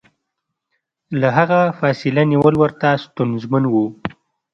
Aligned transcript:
له 1.19 1.29
هغه 1.37 1.61
فاصله 1.79 2.21
نیول 2.31 2.55
ورته 2.59 2.87
ستونزمن 3.05 3.63
و. 3.67 3.73